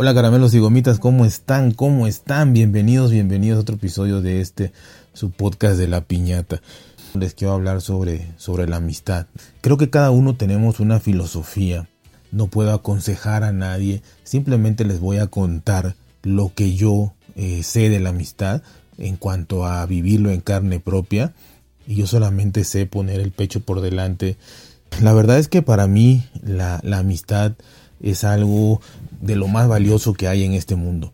[0.00, 1.72] Hola caramelos y gomitas, ¿cómo están?
[1.72, 2.52] ¿Cómo están?
[2.52, 4.70] Bienvenidos, bienvenidos a otro episodio de este,
[5.12, 6.62] su podcast de la piñata.
[7.14, 9.26] Les quiero hablar sobre, sobre la amistad.
[9.60, 11.88] Creo que cada uno tenemos una filosofía.
[12.30, 17.88] No puedo aconsejar a nadie, simplemente les voy a contar lo que yo eh, sé
[17.88, 18.62] de la amistad
[18.98, 21.34] en cuanto a vivirlo en carne propia.
[21.88, 24.36] Y yo solamente sé poner el pecho por delante.
[25.02, 27.56] La verdad es que para mí la, la amistad
[28.00, 28.80] es algo
[29.20, 31.12] de lo más valioso que hay en este mundo.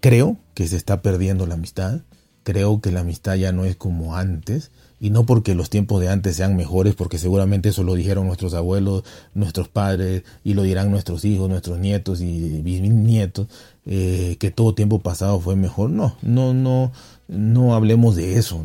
[0.00, 2.00] Creo que se está perdiendo la amistad,
[2.42, 6.08] creo que la amistad ya no es como antes, y no porque los tiempos de
[6.08, 10.90] antes sean mejores, porque seguramente eso lo dijeron nuestros abuelos, nuestros padres, y lo dirán
[10.90, 13.48] nuestros hijos, nuestros nietos y bisnietos,
[13.84, 15.90] eh, que todo tiempo pasado fue mejor.
[15.90, 16.92] No, no, no,
[17.28, 18.62] no hablemos de eso.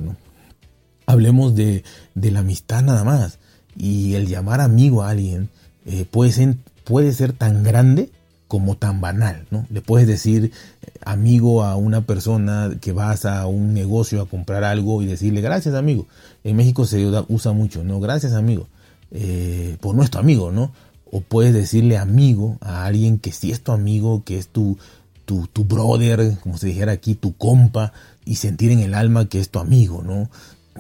[1.06, 1.84] Hablemos de,
[2.16, 3.40] la amistad nada más.
[3.76, 5.50] Y el llamar amigo a alguien
[5.86, 6.56] eh, puede, ser,
[6.92, 8.10] puede ser tan grande
[8.50, 9.66] como tan banal, ¿no?
[9.70, 14.66] Le puedes decir eh, amigo a una persona que vas a un negocio a comprar
[14.66, 16.06] algo y decirle gracias amigo.
[16.44, 18.02] En México se usa mucho, ¿no?
[18.02, 18.68] Gracias amigo.
[19.12, 20.74] Eh, por nuestro amigo, ¿no?
[21.10, 24.78] O puedes decirle amigo a alguien que sí es tu amigo, que es tu,
[25.24, 27.94] tu, tu brother, como se dijera aquí, tu compa,
[28.26, 30.30] y sentir en el alma que es tu amigo, ¿no?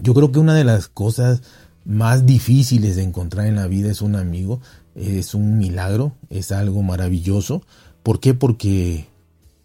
[0.01, 1.41] Yo creo que una de las cosas
[1.85, 4.61] más difíciles de encontrar en la vida es un amigo,
[4.95, 7.63] es un milagro, es algo maravilloso.
[8.03, 8.33] ¿Por qué?
[8.33, 9.07] Porque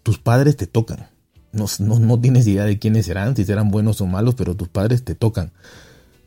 [0.03, 1.07] tus padres te tocan.
[1.51, 5.03] No, no, tienes idea de quiénes serán, si serán buenos o malos, pero tus padres
[5.03, 5.51] te tocan.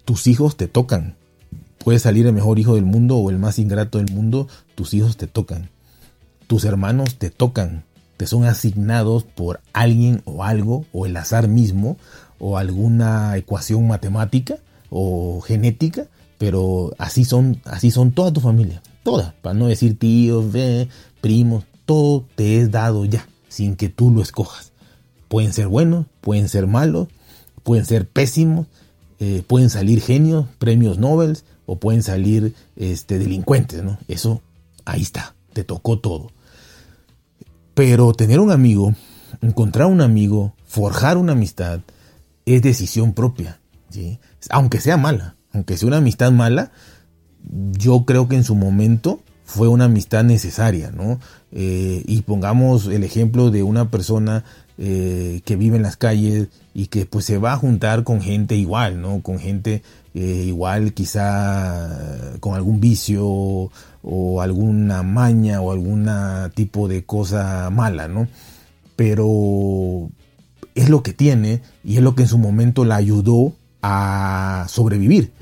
[0.05, 1.16] Tus hijos te tocan.
[1.78, 5.16] Puedes salir el mejor hijo del mundo o el más ingrato del mundo, tus hijos
[5.16, 5.70] te tocan.
[6.47, 7.84] Tus hermanos te tocan.
[8.16, 11.97] Te son asignados por alguien o algo, o el azar mismo,
[12.38, 14.58] o alguna ecuación matemática
[14.91, 20.47] o genética, pero así son, así son toda tu familia toda, para no decir tíos,
[21.20, 24.72] primos, todo te es dado ya, sin que tú lo escojas.
[25.28, 27.08] Pueden ser buenos, pueden ser malos,
[27.62, 28.66] pueden ser pésimos,
[29.19, 33.98] eh, pueden salir genios, premios Nobel, o pueden salir este, delincuentes, ¿no?
[34.09, 34.43] Eso,
[34.84, 36.32] ahí está, te tocó todo.
[37.75, 38.94] Pero tener un amigo,
[39.41, 41.81] encontrar un amigo, forjar una amistad,
[42.44, 43.60] es decisión propia,
[43.91, 44.19] ¿sí?
[44.48, 46.72] Aunque sea mala, aunque sea una amistad mala,
[47.42, 51.18] yo creo que en su momento fue una amistad necesaria, ¿no?
[51.50, 54.44] Eh, y pongamos el ejemplo de una persona
[54.78, 58.54] eh, que vive en las calles y que pues se va a juntar con gente
[58.54, 59.20] igual, ¿no?
[59.22, 59.82] Con gente
[60.14, 63.70] eh, igual quizá con algún vicio
[64.02, 66.08] o alguna maña o algún
[66.54, 68.28] tipo de cosa mala, ¿no?
[68.94, 70.10] Pero
[70.76, 73.52] es lo que tiene y es lo que en su momento la ayudó
[73.82, 75.32] a sobrevivir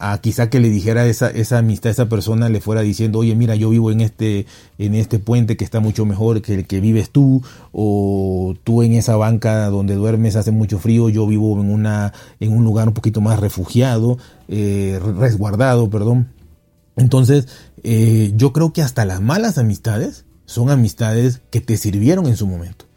[0.00, 3.54] a quizá que le dijera esa, esa amistad, esa persona le fuera diciendo, oye, mira,
[3.54, 4.46] yo vivo en este,
[4.78, 8.94] en este puente que está mucho mejor que el que vives tú, o tú en
[8.94, 12.94] esa banca donde duermes hace mucho frío, yo vivo en, una, en un lugar un
[12.94, 14.16] poquito más refugiado,
[14.48, 16.28] eh, resguardado, perdón.
[16.96, 17.46] Entonces,
[17.82, 22.46] eh, yo creo que hasta las malas amistades son amistades que te sirvieron en su
[22.46, 22.89] momento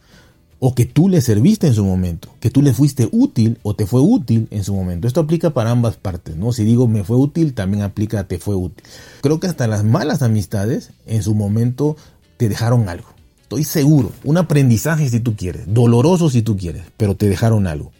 [0.66, 3.85] o que tú le serviste en su momento, que tú le fuiste útil o te
[3.85, 5.09] fue útil en su momento.
[5.09, 6.53] Esto aplica para ambas partes, ¿no?
[6.53, 8.81] Si digo me fue útil, también aplica te fue útil.
[9.19, 11.97] Creo que hasta las malas amistades en su momento
[12.38, 13.09] te dejaron algo.
[13.41, 17.91] Estoy seguro, un aprendizaje si tú quieres, doloroso si tú quieres, pero te dejaron algo.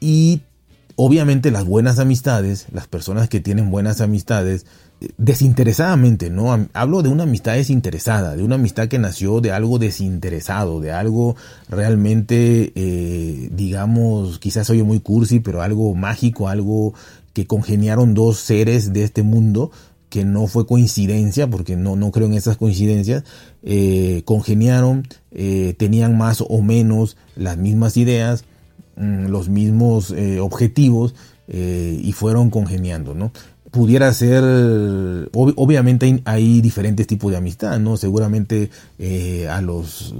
[0.00, 0.40] Y
[0.96, 4.66] obviamente las buenas amistades, las personas que tienen buenas amistades,
[5.18, 6.68] desinteresadamente, ¿no?
[6.72, 11.36] Hablo de una amistad desinteresada, de una amistad que nació de algo desinteresado, de algo
[11.68, 16.94] realmente, eh, digamos, quizás oye muy cursi, pero algo mágico, algo
[17.34, 19.70] que congeniaron dos seres de este mundo,
[20.08, 23.24] que no fue coincidencia, porque no, no creo en esas coincidencias,
[23.62, 28.44] eh, congeniaron, eh, tenían más o menos las mismas ideas,
[28.96, 31.14] mm, los mismos objetivos,
[31.48, 33.30] y fueron congeniando, ¿no?
[33.76, 34.42] Pudiera ser,
[35.34, 37.98] obviamente hay, diferentes tipos de amistad, ¿no?
[37.98, 40.14] Seguramente eh, a los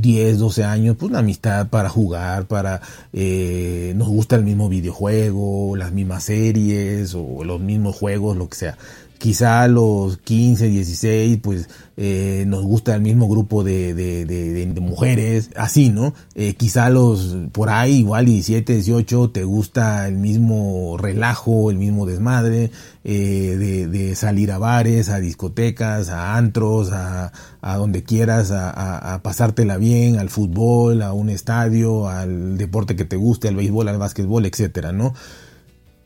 [0.00, 2.80] 10, 12 años, pues una amistad para jugar, para,
[3.12, 8.56] eh, nos gusta el mismo videojuego, las mismas series o los mismos juegos, lo que
[8.56, 8.78] sea
[9.22, 16.12] quizá los 15, 16, pues eh, nos gusta el mismo grupo de, mujeres, así, ¿no?
[16.34, 22.04] Eh, quizá los por ahí, igual 17, 18, te gusta el mismo relajo, el mismo
[22.04, 22.72] desmadre,
[23.04, 27.30] eh, de, salir a bares, a discotecas, a antros, a,
[27.60, 33.04] a donde quieras, a, a, pasártela bien, al fútbol, a un estadio, al deporte que
[33.04, 35.14] te guste, al béisbol, al básquetbol, etcétera, ¿no?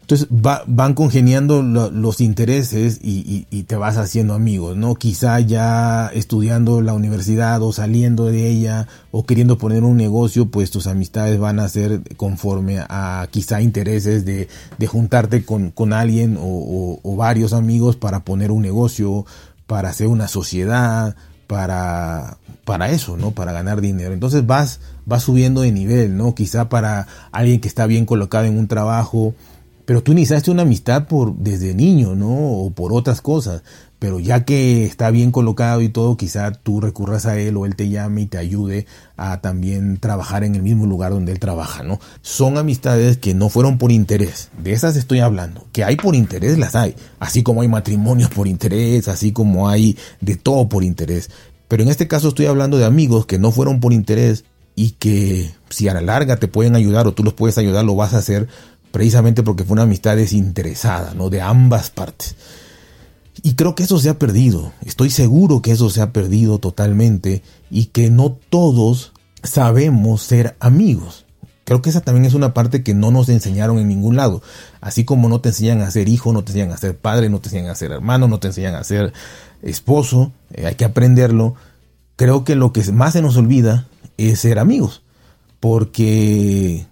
[0.08, 4.94] Entonces van congeniando los intereses y, te vas haciendo amigos, ¿no?
[4.94, 10.70] Quizá ya estudiando la universidad o saliendo de ella o queriendo poner un negocio, pues
[10.70, 14.48] tus amistades van a ser conforme a quizá intereses de,
[14.86, 19.26] juntarte con, alguien o, o varios amigos para poner un negocio,
[19.66, 21.16] para hacer una sociedad,
[21.48, 23.32] para, para eso, ¿no?
[23.32, 24.12] Para ganar dinero.
[24.12, 26.32] Entonces vas, vas subiendo de nivel, ¿no?
[26.36, 29.34] Quizá para alguien que está bien colocado en un trabajo,
[29.86, 32.28] pero tú iniciaste una amistad por desde niño, ¿no?
[32.28, 33.62] O por otras cosas.
[34.00, 37.76] Pero ya que está bien colocado y todo, quizá tú recurras a él o él
[37.76, 38.86] te llame y te ayude
[39.16, 42.00] a también trabajar en el mismo lugar donde él trabaja, ¿no?
[42.20, 44.50] Son amistades que no fueron por interés.
[44.62, 45.66] De esas estoy hablando.
[45.72, 46.94] Que hay por interés, las hay.
[47.20, 51.30] Así como hay matrimonios por interés, así como hay de todo por interés.
[51.68, 54.44] Pero en este caso estoy hablando de amigos que no fueron por interés
[54.74, 57.96] y que si a la larga te pueden ayudar o tú los puedes ayudar, lo
[57.96, 58.46] vas a hacer
[58.96, 61.28] precisamente porque fue una amistad desinteresada, ¿no?
[61.28, 62.34] De ambas partes.
[63.42, 67.42] Y creo que eso se ha perdido, estoy seguro que eso se ha perdido totalmente
[67.70, 69.12] y que no todos
[69.42, 71.26] sabemos ser amigos.
[71.64, 74.40] Creo que esa también es una parte que no nos enseñaron en ningún lado.
[74.80, 77.40] Así como no te enseñan a ser hijo, no te enseñan a ser padre, no
[77.40, 79.12] te enseñan a ser hermano, no te enseñan a ser
[79.60, 81.54] esposo, eh, hay que aprenderlo.
[82.16, 85.02] Creo que lo que más se nos olvida es ser amigos.
[85.60, 86.86] Porque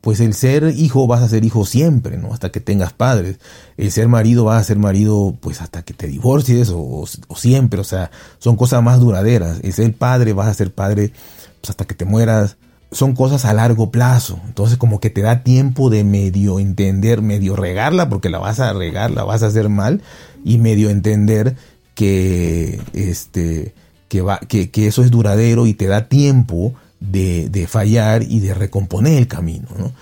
[0.00, 2.32] pues el ser hijo vas a ser hijo siempre, ¿no?
[2.32, 3.38] Hasta que tengas padres.
[3.76, 7.04] El ser marido vas a ser marido, pues hasta que te divorcies o,
[7.36, 9.58] siempre, o sea, son cosas más duraderas.
[9.62, 11.12] El ser padre vas a ser padre
[11.60, 12.56] pues, hasta que te mueras.
[12.92, 14.40] Son cosas a largo plazo.
[14.46, 18.72] Entonces como que te da tiempo de medio entender, medio regarla, porque la vas a
[18.72, 20.00] regar, la vas a hacer mal,
[20.44, 21.56] y medio entender
[21.94, 23.74] que, este,
[24.08, 28.54] que, va, que, que eso es duradero y te da tiempo de, fallar y de
[28.54, 29.68] recomponer el camino.
[29.78, 29.92] ¿no?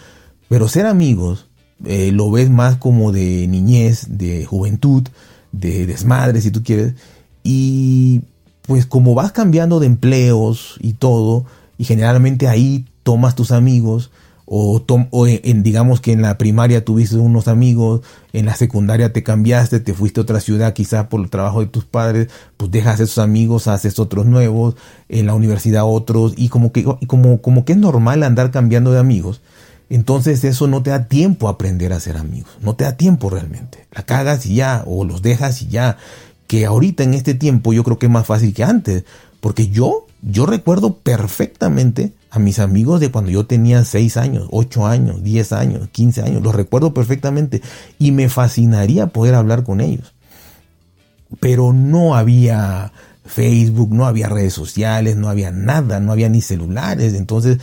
[0.49, 1.49] Pero ser amigos
[1.85, 5.05] eh, lo ves más como de niñez, de juventud,
[5.53, 6.95] de desmadre, si tú quieres.
[7.43, 8.23] Y
[8.63, 11.45] pues como vas cambiando de empleos y todo,
[11.79, 14.11] y generalmente ahí tomas tus amigos,
[14.49, 18.03] o, en, digamos que en la primaria tuviste unos amigos,
[18.33, 21.67] en la secundaria te cambiaste, te fuiste a otra ciudad quizás por el trabajo de
[21.67, 24.77] tus padres, pues dejas esos amigos, haces otros nuevos,
[25.09, 29.01] en la universidad otros, y como que, como, como que es normal andar cambiando de
[29.01, 29.41] amigos,
[29.91, 33.31] entonces eso no te da tiempo a aprender a ser amigos, no te da tiempo
[33.31, 35.97] realmente, la cagas y ya, o los dejas y ya,
[36.47, 39.05] que ahorita en este tiempo yo creo que es más fácil que antes,
[39.41, 44.87] porque yo, yo recuerdo perfectamente a mis amigos de cuando yo tenía 6 años, 8
[44.87, 47.63] años, 10 años, 15 años, los recuerdo perfectamente
[47.99, 50.15] y me fascinaría poder hablar con ellos.
[51.41, 52.93] Pero no había
[53.25, 57.59] Facebook, no había redes sociales, no había nada, no había ni celulares, entonces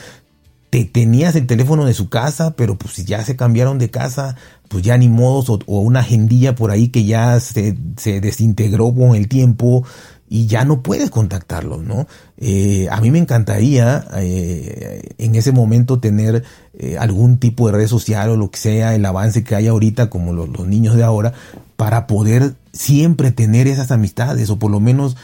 [0.74, 4.36] te tenías el teléfono de su casa, pero pues si ya se cambiaron de casa,
[4.70, 9.16] pues ya ni modos, o, una agendilla por ahí que ya se, se desintegró con
[9.16, 9.86] el tiempo,
[10.34, 12.08] y ya no puedes contactarlos, ¿no?
[12.38, 16.44] Eh, a mí me encantaría eh, en ese momento tener
[16.76, 20.10] eh, algún tipo de red social o lo que sea, el avance que hay ahorita,
[20.10, 21.34] como los, niños de ahora,
[21.76, 25.18] para poder siempre tener esas amistades o por lo menos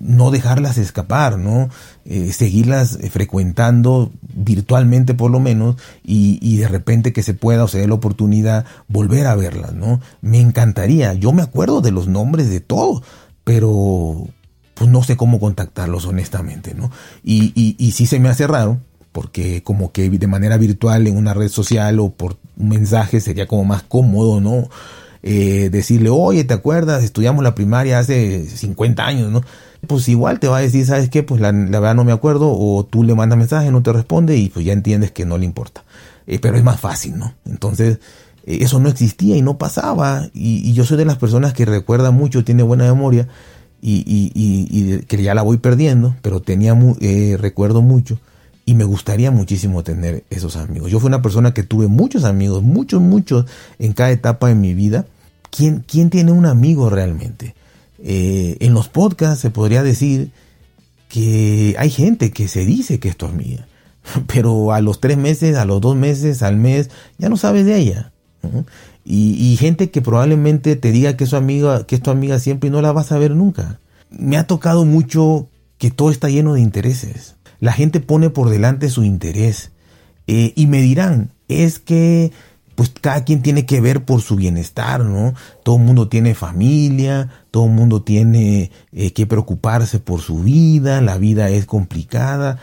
[0.00, 1.68] no dejarlas escapar, ¿no?
[2.32, 7.80] seguirlas frecuentando virtualmente por lo menos y, y, de repente que se pueda o se
[7.80, 10.00] dé la oportunidad volver a verlas, ¿no?
[10.22, 13.02] Me encantaría, yo me acuerdo de los nombres de todos,
[13.44, 14.26] pero
[14.78, 16.90] pues no sé cómo contactarlos honestamente, ¿no?
[17.24, 18.78] Y, y, y sí se me hace raro,
[19.12, 23.48] porque como que de manera virtual en una red social o por un mensaje sería
[23.48, 24.68] como más cómodo, ¿no?
[25.22, 27.02] Eh, decirle, oye, ¿te acuerdas?
[27.02, 29.42] Estudiamos la primaria hace 50 años, ¿no?
[29.86, 31.22] Pues igual te va a decir, ¿sabes qué?
[31.22, 34.48] Pues la, verdad no me acuerdo, o tú le mandas mensaje, no te responde y
[34.48, 35.84] pues ya entiendes que no le importa.
[36.26, 37.34] Eh, pero es más fácil, ¿no?
[37.46, 37.98] Entonces,
[38.46, 40.28] eh, eso no existía y no pasaba.
[40.32, 43.28] Y, yo soy de las personas que recuerda mucho, tiene buena memoria
[43.80, 48.18] y, y, y, que ya la voy perdiendo, pero tenía eh, recuerdo mucho
[48.64, 50.90] y me gustaría muchísimo tener esos amigos.
[50.90, 53.46] Yo fui una persona que tuve muchos amigos, muchos, muchos
[53.78, 55.06] en cada etapa de mi vida.
[55.50, 57.54] ¿Quién, quién tiene un amigo realmente?
[58.02, 60.32] Eh, en los podcasts se podría decir
[61.08, 63.26] que hay gente que se dice que es tu
[64.26, 67.76] pero a los tres meses, a los dos meses, al mes, ya no sabes de
[67.76, 68.12] ella.
[69.10, 72.70] Y, gente que probablemente te diga que es, amiga, que es tu amiga siempre y
[72.70, 73.80] no la vas a ver nunca.
[74.10, 75.48] Me ha tocado mucho
[75.78, 77.36] que todo está lleno de intereses.
[77.58, 79.72] La gente pone por delante su interés.
[80.26, 82.32] Eh, y me dirán, es que
[82.74, 85.32] pues cada quien tiene que ver por su bienestar, ¿no?
[85.64, 91.00] Todo el mundo tiene familia, todo el mundo tiene eh, que preocuparse por su vida,
[91.00, 92.58] la vida es complicada.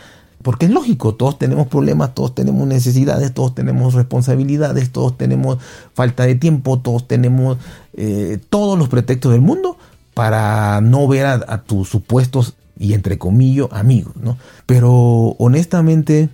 [0.45, 5.57] Porque es lógico, todos tenemos problemas, todos tenemos necesidades, todos tenemos responsabilidades, todos tenemos
[5.95, 7.57] falta de tiempo, todos tenemos
[7.93, 9.79] eh, todos los pretextos del mundo
[10.13, 14.37] para no ver a, tus supuestos y entre comillas amigos, ¿no?
[14.67, 16.29] Pero honestamente,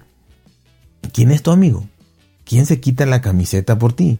[1.13, 1.85] ¿quién es tu amigo?
[2.43, 4.19] ¿Quién se quita la camiseta por ti?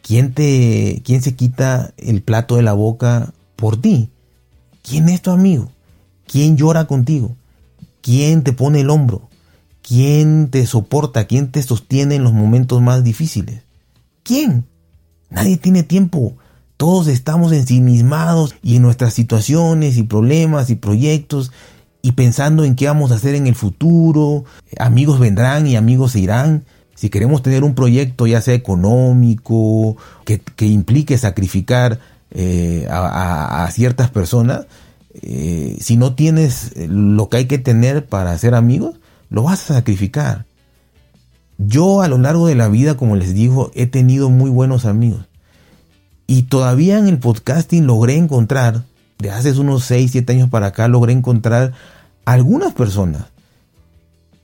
[0.00, 4.10] ¿Quién te quién se quita el plato de la boca por ti?
[4.88, 5.72] ¿Quién es tu amigo?
[6.24, 7.34] ¿Quién llora contigo?
[8.08, 9.28] ¿Quién te pone el hombro?
[9.82, 11.26] ¿Quién te soporta?
[11.26, 13.64] ¿Quién te sostiene en los momentos más difíciles?
[14.22, 14.64] ¿Quién?
[15.28, 16.32] Nadie tiene tiempo.
[16.78, 21.52] Todos estamos ensimismados y en nuestras situaciones y problemas y proyectos
[22.00, 24.46] y pensando en qué vamos a hacer en el futuro.
[24.78, 26.64] Amigos vendrán y amigos se irán.
[26.94, 32.00] Si queremos tener un proyecto ya sea económico, que, implique sacrificar
[32.30, 34.66] eh, a ciertas personas,
[35.22, 38.96] eh, si no tienes lo que hay que tener para ser amigos,
[39.30, 40.46] lo vas a sacrificar.
[41.58, 45.26] Yo a lo largo de la vida, como les digo, he tenido muy buenos amigos.
[46.26, 48.84] Y todavía en el podcasting logré encontrar,
[49.18, 51.72] de hace unos 6, 7 años para acá, logré encontrar
[52.24, 53.24] algunas personas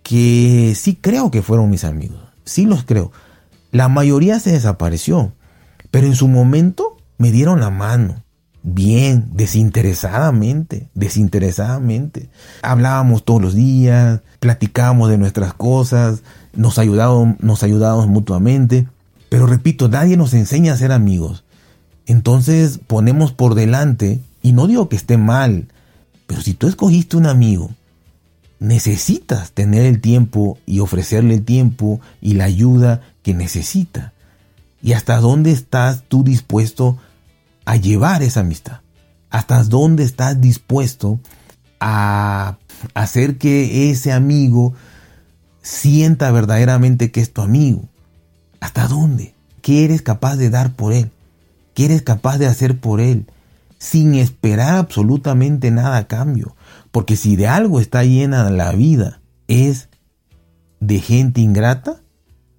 [0.03, 2.19] que sí creo que fueron mis amigos.
[2.45, 3.13] Sí los creo.
[3.71, 5.33] La mayoría se desapareció.
[5.91, 8.24] Pero en su momento me dieron la mano
[8.65, 12.31] bien, desinteresadamente, desinteresadamente.
[12.63, 16.23] Hablábamos todos los días, platicábamos de nuestras cosas,
[16.55, 18.89] nos ayudábamos, nos ayudábamos mutuamente.
[19.29, 21.45] Pero repito, nadie nos enseña a ser amigos.
[22.07, 25.69] Entonces ponemos por delante, y no digo que esté mal,
[26.27, 27.71] pero si tú escogiste un amigo,
[28.61, 34.15] necesitas tener el tiempo y ofrecerle el tiempo y la ayuda que necesita.
[34.83, 37.14] ¿Y hasta dónde estás tú dispuesto a
[37.77, 38.81] llevar esa amistad?
[39.31, 41.21] ¿Hasta dónde estás dispuesto
[41.81, 42.59] a
[42.95, 44.75] hacer que ese amigo
[45.63, 47.89] sienta verdaderamente que es tu amigo?
[48.61, 49.35] ¿Hasta dónde?
[49.61, 51.11] ¿Qué eres capaz de dar por él?
[51.75, 53.27] ¿Qué eres capaz de hacer por él?
[53.79, 56.55] Sin esperar absolutamente nada a cambio.
[56.93, 59.89] Porque si de algo está llena la vida, es
[60.81, 62.01] de gente ingrata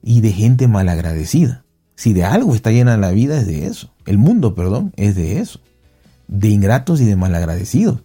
[0.03, 1.64] y de gente malagradecida.
[1.95, 3.89] Si de algo está llena la vida es de eso.
[4.05, 5.59] El mundo, perdón, es de eso.
[6.27, 8.01] De ingratos y de malagradecidos.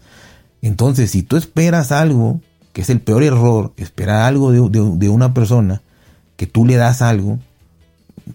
[0.62, 2.40] Entonces, si tú esperas algo,
[2.72, 5.82] que es el peor error, esperar algo de, una persona,
[6.36, 7.38] que tú le das algo,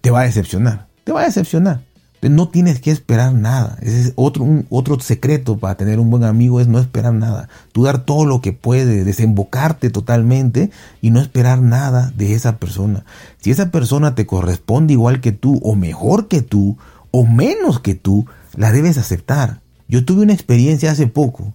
[0.02, 0.88] te va a decepcionar.
[1.04, 1.82] Te va a decepcionar.
[2.30, 3.78] No tienes que esperar nada.
[3.82, 7.50] Ese es otro, otro secreto para tener un buen amigo, es no esperar nada.
[7.72, 13.06] Tú dar todo lo que puedes, desembocarte totalmente y no esperar nada de esa persona.
[13.40, 16.78] Si esa persona te corresponde igual que tú, o mejor que tú,
[17.12, 19.62] o menos que tú, la debes aceptar.
[19.88, 21.54] Yo tuve una experiencia hace poco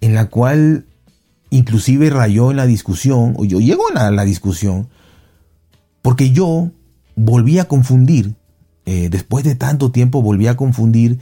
[0.00, 0.86] en la cual
[1.50, 4.88] inclusive rayó en la discusión, o yo llego a la discusión,
[6.02, 6.70] porque yo
[7.16, 8.35] volví a confundir
[8.86, 11.18] eh, después de tanto tiempo volví a confundir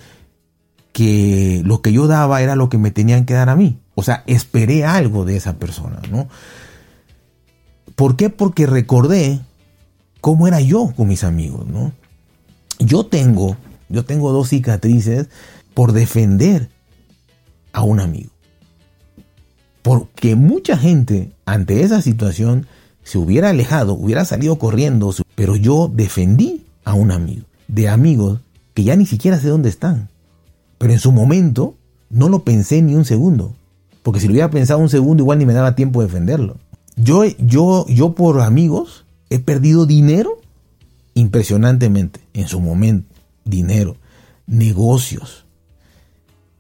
[0.93, 3.81] que lo que yo daba era lo que me tenían que dar a mí.
[3.95, 6.29] O sea, esperé algo de esa persona, ¿no?
[7.97, 8.29] ¿Por qué?
[8.29, 9.41] Porque recordé
[10.21, 11.93] cómo era yo con mis amigos, ¿no?
[12.79, 13.57] Yo tengo,
[13.89, 15.29] yo tengo dos cicatrices
[15.73, 16.69] por defender
[17.73, 18.31] a un amigo.
[19.81, 22.67] Porque mucha gente ante esa situación
[23.03, 28.41] se hubiera alejado, hubiera salido corriendo, pero yo defendí a un amigo de amigos
[28.73, 30.09] que ya ni siquiera sé dónde están.
[30.79, 31.75] Pero en su momento
[32.09, 33.55] no lo pensé ni un segundo.
[34.03, 36.57] Porque si lo hubiera pensado un segundo, igual ni me daba tiempo de defenderlo.
[36.97, 40.41] Yo, yo, yo por amigos he perdido dinero
[41.15, 43.09] impresionantemente en su momento.
[43.45, 43.97] Dinero,
[44.47, 45.45] negocios,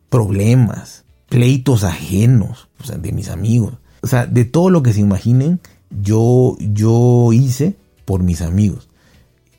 [0.08, 2.68] problemas, pleitos ajenos,
[3.00, 3.74] de mis amigos.
[4.02, 8.88] O sea, de todo lo que se imaginen, yo, yo hice por mis amigos.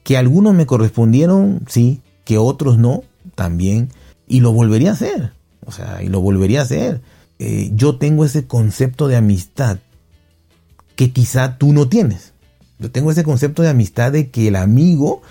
[0.06, 3.04] Que algunos me correspondieron, sí, que otros no,
[3.36, 3.90] también.
[4.26, 5.34] Y lo volvería a hacer.
[5.66, 7.02] O sea, y lo volvería a hacer.
[7.40, 9.80] Eh, yo tengo ese concepto de amistad
[10.96, 12.32] que quizá tú no tienes.
[12.80, 15.22] Yo tengo ese concepto de amistad de que el amigo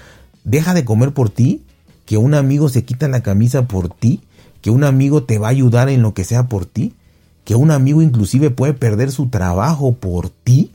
[0.45, 1.63] deja de comer por ti,
[2.05, 4.21] que un amigo se quita la camisa por ti,
[4.61, 6.95] que un amigo te va a ayudar en lo que sea por ti,
[7.45, 10.74] que un amigo inclusive puede perder su trabajo por ti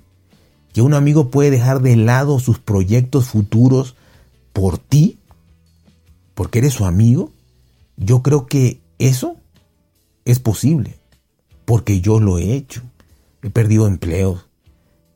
[0.74, 3.96] que un amigo puede dejar de lado sus proyectos futuros
[4.54, 5.20] por ti,
[6.34, 7.32] porque eres su amigo,
[7.98, 9.38] yo creo que eso
[10.26, 10.98] es posible,
[11.66, 12.82] porque yo lo he hecho.
[13.42, 14.46] He perdido empleos,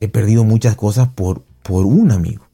[0.00, 2.44] he perdido muchas cosas por, por un amigo.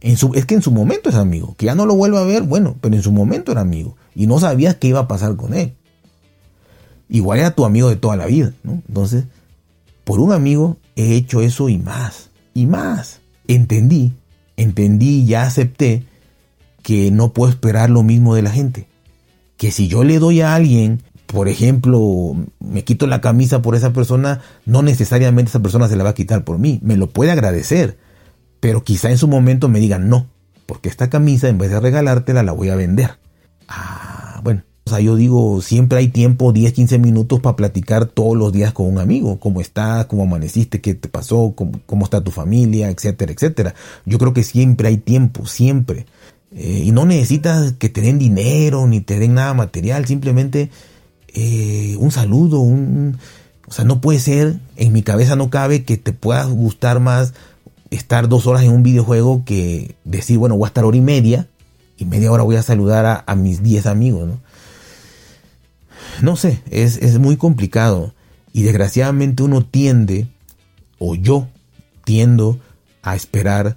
[0.00, 2.24] En su, es que en su momento es amigo, que ya no lo vuelvo a
[2.24, 5.36] ver, bueno, pero en su momento era amigo y no sabías qué iba a pasar
[5.36, 5.74] con él.
[7.08, 8.82] Igual era tu amigo de toda la vida, ¿no?
[8.86, 9.24] Entonces,
[10.08, 13.20] por un amigo he hecho eso y más, y más.
[13.46, 14.14] Entendí,
[14.56, 16.02] entendí y ya acepté
[16.82, 18.88] que no puedo esperar lo mismo de la gente.
[19.58, 23.92] Que si yo le doy a alguien, por ejemplo, me quito la camisa por esa
[23.92, 26.80] persona, no necesariamente esa persona se la va a quitar por mí.
[26.82, 27.98] Me lo puede agradecer,
[28.60, 30.26] pero quizá en su momento me digan no,
[30.64, 33.18] porque esta camisa en vez de regalártela la voy a vender.
[33.68, 34.62] Ah, bueno.
[34.88, 38.72] O sea, yo digo, siempre hay tiempo, 10, 15 minutos para platicar todos los días
[38.72, 39.38] con un amigo.
[39.38, 40.06] ¿Cómo estás?
[40.06, 40.80] ¿Cómo amaneciste?
[40.80, 41.52] ¿Qué te pasó?
[41.54, 42.88] ¿Cómo, cómo está tu familia?
[42.88, 43.74] Etcétera, etcétera.
[44.06, 46.06] Yo creo que siempre hay tiempo, siempre.
[46.56, 50.70] Eh, y no necesitas que te den dinero ni te den nada material, simplemente
[51.34, 53.18] eh, un saludo, un,
[53.66, 57.34] o sea, no puede ser, en mi cabeza no cabe que te pueda gustar más
[57.90, 61.48] estar dos horas en un videojuego que decir, bueno, voy a estar hora y media
[61.98, 64.40] y media hora voy a saludar a, mis 10 amigos, ¿no?
[66.22, 68.14] No sé, es, es muy complicado
[68.52, 70.26] y desgraciadamente uno tiende,
[70.98, 71.48] o yo
[72.04, 72.58] tiendo
[73.02, 73.76] a esperar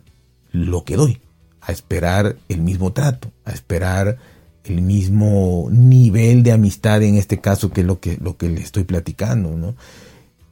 [0.52, 1.22] lo que doy
[1.62, 4.18] a esperar el mismo trato, a esperar
[4.64, 8.62] el mismo nivel de amistad en este caso que es lo que, lo que le
[8.62, 9.76] estoy platicando, ¿no?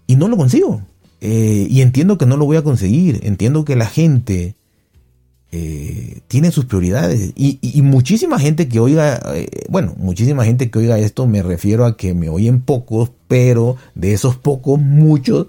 [0.08, 0.81] Y no lo consigo.
[1.22, 3.19] Eh, y entiendo que no lo voy a conseguir.
[3.24, 4.55] Entiendo que la gente
[5.51, 7.33] eh, tiene sus prioridades.
[7.35, 11.97] Y, muchísima gente que oiga, eh, bueno, muchísima gente que oiga esto, me refiero a
[11.97, 15.47] que me oyen pocos, pero de esos pocos, muchos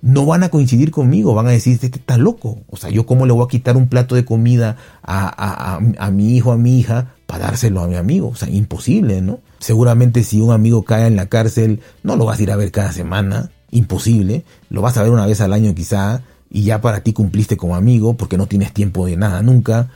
[0.00, 2.58] no van a coincidir conmigo, van a decir, este está loco.
[2.68, 5.80] O sea, yo cómo le voy a quitar un plato de comida a,
[6.12, 8.28] mi hijo, a mi hija, para dárselo a mi amigo.
[8.28, 9.40] O sea, imposible, ¿no?
[9.58, 12.70] Seguramente si un amigo cae en la cárcel, no lo vas a ir a ver
[12.70, 14.44] cada semana, imposible.
[14.70, 17.76] Lo vas a ver una vez al año quizá, y ya para ti cumpliste como
[17.76, 19.90] amigo, porque no tienes tiempo de nada nunca.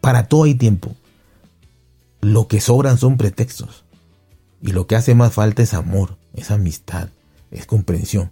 [0.00, 0.94] Para todo hay tiempo.
[2.20, 3.84] Lo que sobran son pretextos.
[4.60, 7.08] Y lo que hace más falta es amor, es amistad,
[7.50, 8.30] es comprensión.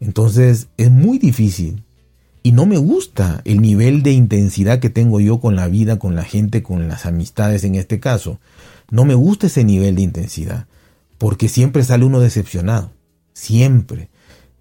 [0.00, 1.84] Entonces es muy difícil.
[2.42, 6.14] Y no me gusta el nivel de intensidad que tengo yo con la vida, con
[6.14, 8.38] la gente, con las amistades en este caso.
[8.90, 10.66] No me gusta ese nivel de intensidad.
[11.18, 12.92] Porque siempre sale uno decepcionado.
[13.34, 14.08] Siempre.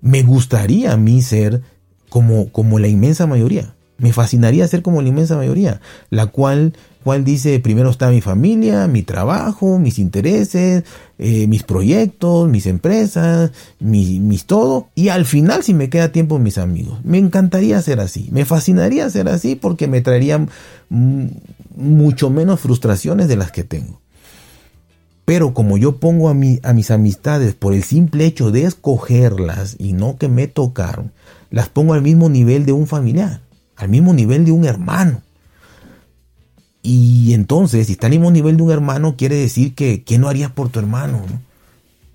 [0.01, 1.61] Me gustaría a mí ser
[2.09, 3.73] como, como la inmensa mayoría.
[3.99, 5.81] Me fascinaría ser como la inmensa mayoría,
[6.11, 10.83] la cual, cual dice, primero está mi familia, mi trabajo, mis intereses,
[11.17, 16.59] eh, mis proyectos, mis empresas, mis, todo, y al final si me queda tiempo mis
[16.59, 16.99] amigos.
[17.03, 20.45] Me encantaría ser así, me fascinaría ser así porque me traería
[20.89, 23.99] mucho menos frustraciones de las que tengo.
[25.25, 29.75] Pero como yo pongo a, mi, a mis amistades por el simple hecho de escogerlas
[29.79, 31.11] y no que me tocaron,
[31.49, 33.41] las pongo al mismo nivel de un familiar
[33.77, 35.21] al mismo nivel de un hermano.
[36.81, 40.27] Y entonces, si está al mismo nivel de un hermano, quiere decir que ¿qué no
[40.27, 41.21] harías por tu hermano?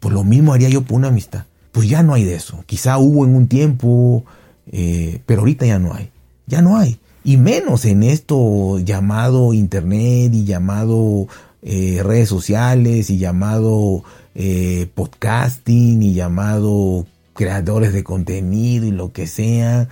[0.00, 1.44] Pues lo mismo haría yo por una amistad.
[1.70, 2.64] Pues ya no hay de eso.
[2.66, 4.24] Quizá hubo en un tiempo,
[4.70, 6.10] eh, pero ahorita ya no hay.
[6.46, 6.98] Ya no hay.
[7.24, 11.28] Y menos en esto llamado internet y llamado
[11.62, 14.02] eh, redes sociales y llamado
[14.34, 19.88] eh, podcasting y llamado creadores de contenido y lo que sea.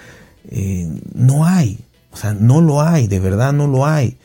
[0.48, 1.78] Eh, no hay,
[2.12, 4.16] o sea, no lo hay, de verdad no lo hay.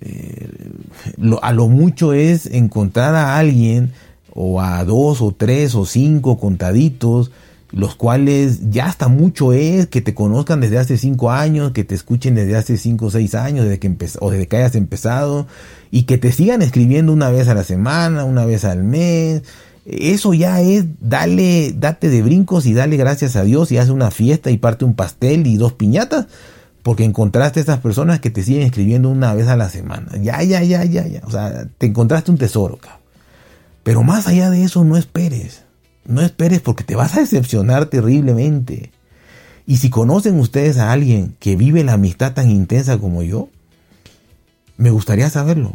[0.00, 0.48] Eh,
[1.42, 3.92] a lo mucho es encontrar a alguien
[4.34, 7.30] o a dos o tres o cinco contaditos,
[7.72, 11.94] los cuales ya hasta mucho es que te conozcan desde hace cinco años, que te
[11.94, 15.46] escuchen desde hace cinco o seis años, desde que o desde que hayas empezado,
[15.90, 19.42] y que te sigan escribiendo una vez a la semana, una vez al mes,
[19.86, 24.10] eso ya es dale, date de brincos y dale gracias a Dios y hace una
[24.10, 26.26] fiesta y parte un pastel y dos piñatas,
[26.82, 30.08] porque encontraste a estas personas que te siguen escribiendo una vez a la semana.
[30.20, 31.22] Ya, ya, ya, ya, ya.
[31.24, 33.00] O sea, te encontraste un tesoro, cabrón.
[33.84, 35.62] Pero más allá de eso, no esperes.
[36.04, 38.90] No esperes porque te vas a decepcionar terriblemente.
[39.66, 43.48] Y si conocen ustedes a alguien que vive la amistad tan intensa como yo,
[44.76, 45.74] me gustaría saberlo.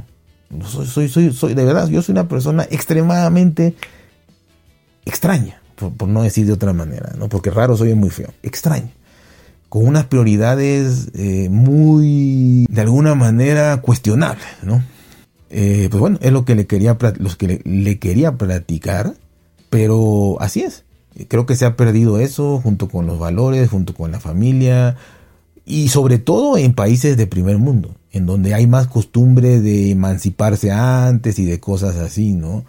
[0.65, 3.75] Soy, soy, soy, soy, de verdad, yo soy una persona extremadamente
[5.05, 7.29] extraña, por, no decir de otra manera, ¿no?
[7.29, 8.91] porque raro soy muy feo, extraña,
[9.69, 14.83] con unas prioridades eh, muy, de alguna manera, cuestionables, ¿no?
[15.49, 19.13] Eh, pues bueno, es lo que le quería, los que le, quería platicar,
[19.69, 20.85] pero así es.
[21.27, 24.95] Creo que se ha perdido eso junto con los valores, junto con la familia
[25.65, 30.71] y sobre todo en países de primer mundo, en donde hay más costumbre de emanciparse
[30.71, 32.63] antes y de cosas así, ¿no?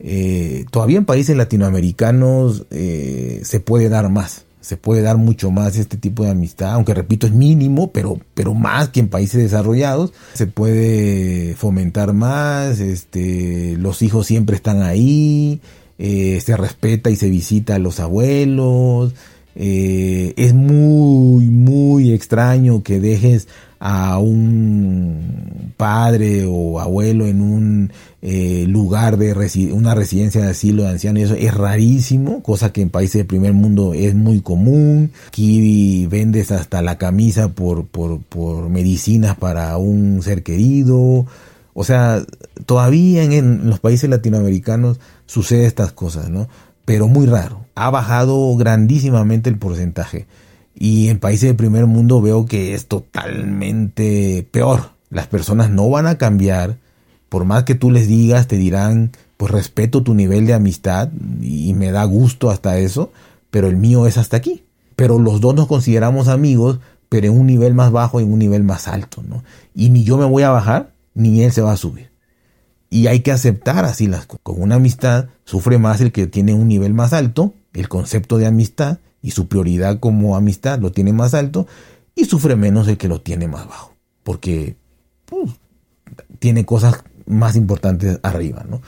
[0.00, 5.76] Eh, todavía en países latinoamericanos eh, se puede dar más, se puede dar mucho más
[5.76, 10.12] este tipo de amistad, aunque repito es mínimo, pero, pero más que en países desarrollados,
[10.32, 15.60] se puede fomentar más, este, los hijos siempre están ahí,
[15.98, 19.14] eh, se respeta y se visita a los abuelos,
[19.56, 23.46] Eh, es muy, muy extraño que dejes
[23.78, 29.34] a un padre o abuelo en un eh, lugar de
[29.72, 31.24] una residencia de asilo de ancianos.
[31.24, 35.12] Eso es rarísimo, cosa que en países del primer mundo es muy común.
[35.28, 41.26] Aquí vendes hasta la camisa por, por, por medicinas para un ser querido.
[41.74, 42.24] O sea,
[42.64, 46.48] todavía en los países latinoamericanos sucede estas cosas, ¿no?
[46.84, 50.26] Pero muy raro ha bajado grandísimamente el porcentaje.
[50.74, 54.90] Y en países del primer mundo veo que es totalmente peor.
[55.10, 56.78] Las personas no van a cambiar.
[57.28, 61.74] Por más que tú les digas, te dirán, pues respeto tu nivel de amistad y
[61.74, 63.12] me da gusto hasta eso,
[63.50, 64.64] pero el mío es hasta aquí.
[64.96, 68.38] Pero los dos nos consideramos amigos, pero en un nivel más bajo y en un
[68.38, 69.42] nivel más alto, ¿no?
[69.74, 72.13] Y ni yo me voy a bajar, ni él se va a subir.
[72.94, 74.42] Y hay que aceptar así las cosas.
[74.42, 78.46] Con una amistad sufre más el que tiene un nivel más alto el concepto de
[78.46, 81.66] amistad y su prioridad como amistad lo tiene más alto
[82.14, 84.76] y sufre menos el que lo tiene más bajo, porque
[85.26, 85.50] pues,
[86.38, 88.80] tiene cosas más importantes arriba, ¿no?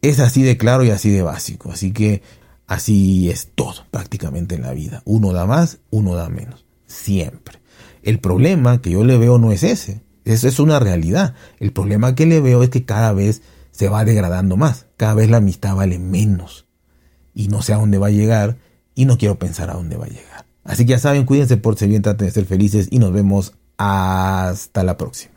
[0.00, 2.22] Es así de claro y así de básico, así que
[2.66, 5.02] así es todo prácticamente en la vida.
[5.04, 7.60] Uno da más, uno da menos, siempre.
[8.02, 11.34] El problema que yo le veo no es ese, eso es una realidad.
[11.58, 15.30] El problema que le veo es que cada vez se va degradando más, cada vez
[15.30, 16.66] la amistad vale menos
[17.34, 18.58] y no sé a dónde va a llegar
[18.94, 20.44] y no quiero pensar a dónde va a llegar.
[20.64, 23.54] Así que ya saben, cuídense, por ser bien, traten de ser felices y nos vemos
[23.78, 25.31] hasta la próxima.